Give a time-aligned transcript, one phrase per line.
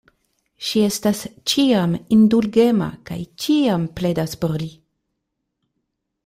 [0.67, 1.19] Ŝi estas
[1.51, 4.71] ĉiam indulgema, kaj ĉiam pledas por li.